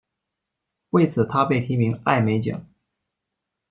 [0.89, 2.65] 为此他被提名艾美奖。